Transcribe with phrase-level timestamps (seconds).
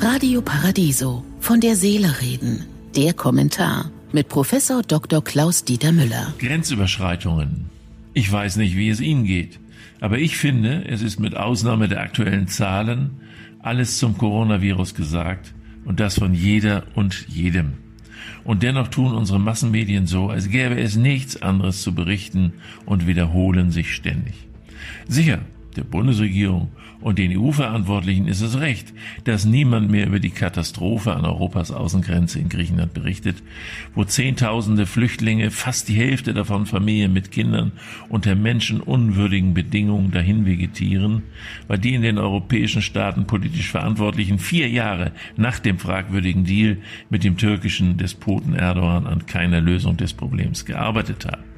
[0.00, 1.24] Radio Paradiso.
[1.40, 2.66] Von der Seele reden.
[2.96, 5.22] Der Kommentar mit Professor Dr.
[5.22, 6.34] Klaus Dieter Müller.
[6.38, 7.66] Grenzüberschreitungen.
[8.14, 9.58] Ich weiß nicht, wie es Ihnen geht,
[10.00, 13.20] aber ich finde, es ist mit Ausnahme der aktuellen Zahlen
[13.60, 15.54] alles zum Coronavirus gesagt
[15.84, 17.74] und das von jeder und jedem.
[18.44, 22.52] Und dennoch tun unsere Massenmedien so, als gäbe es nichts anderes zu berichten
[22.84, 24.34] und wiederholen sich ständig.
[25.08, 25.38] Sicher,
[25.76, 26.70] der Bundesregierung
[27.00, 28.92] und den EU-Verantwortlichen ist es recht,
[29.24, 33.42] dass niemand mehr über die Katastrophe an Europas Außengrenze in Griechenland berichtet,
[33.94, 37.72] wo Zehntausende Flüchtlinge, fast die Hälfte davon Familien mit Kindern,
[38.08, 41.22] unter menschenunwürdigen Bedingungen dahin vegetieren,
[41.66, 46.78] weil die in den europäischen Staaten politisch Verantwortlichen vier Jahre nach dem fragwürdigen Deal
[47.10, 51.52] mit dem türkischen Despoten Erdogan an keiner Lösung des Problems gearbeitet haben.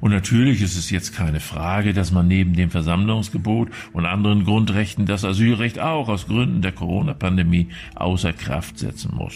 [0.00, 5.06] Und natürlich ist es jetzt keine Frage, dass man neben dem Versammlungsgebot und anderen Grundrechten
[5.06, 9.34] das Asylrecht auch aus Gründen der Corona-Pandemie außer Kraft setzen muss.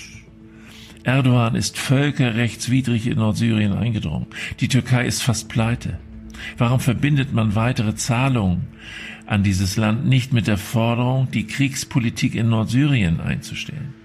[1.03, 4.27] Erdogan ist völkerrechtswidrig in Nordsyrien eingedrungen.
[4.61, 5.99] Die Türkei ist fast pleite.
[6.57, 8.69] Warum verbindet man weitere Zahlungen
[9.27, 14.04] an dieses Land nicht mit der Forderung, die Kriegspolitik in Nordsyrien einzustellen?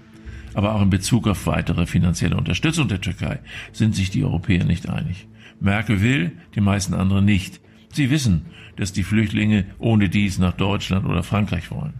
[0.54, 3.40] Aber auch in Bezug auf weitere finanzielle Unterstützung der Türkei
[3.72, 5.28] sind sich die Europäer nicht einig.
[5.60, 7.60] Merkel will, die meisten anderen nicht.
[7.92, 11.94] Sie wissen, dass die Flüchtlinge ohne dies nach Deutschland oder Frankreich wollen.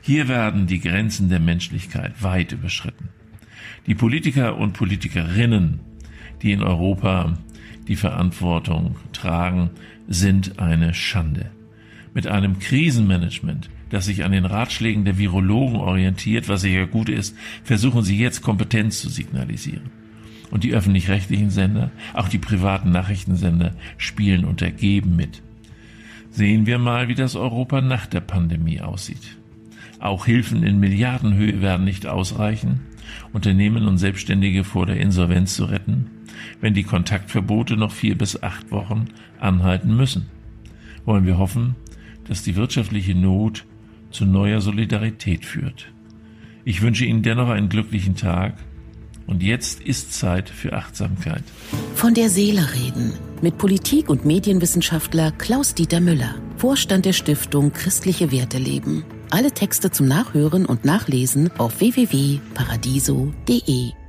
[0.00, 3.08] Hier werden die Grenzen der Menschlichkeit weit überschritten.
[3.86, 5.80] Die Politiker und Politikerinnen,
[6.42, 7.38] die in Europa
[7.88, 9.70] die Verantwortung tragen,
[10.06, 11.50] sind eine Schande.
[12.14, 17.36] Mit einem Krisenmanagement, das sich an den Ratschlägen der Virologen orientiert, was sicher gut ist,
[17.64, 19.90] versuchen sie jetzt Kompetenz zu signalisieren.
[20.52, 25.42] Und die öffentlich-rechtlichen Sender, auch die privaten Nachrichtensender spielen untergeben mit.
[26.30, 29.36] Sehen wir mal, wie das Europa nach der Pandemie aussieht.
[29.98, 32.80] Auch Hilfen in Milliardenhöhe werden nicht ausreichen,
[33.32, 36.10] Unternehmen und Selbstständige vor der Insolvenz zu retten,
[36.60, 39.06] wenn die Kontaktverbote noch vier bis acht Wochen
[39.40, 40.26] anhalten müssen.
[41.04, 41.74] Wollen wir hoffen,
[42.28, 43.64] dass die wirtschaftliche Not
[44.10, 45.92] zu neuer Solidarität führt.
[46.64, 48.54] Ich wünsche Ihnen dennoch einen glücklichen Tag
[49.26, 51.42] und jetzt ist Zeit für Achtsamkeit.
[51.94, 53.12] Von der Seele reden
[53.42, 59.04] mit Politik- und Medienwissenschaftler Klaus-Dieter Müller, Vorstand der Stiftung Christliche Werte leben.
[59.30, 64.03] Alle Texte zum Nachhören und Nachlesen auf www.paradiso.de.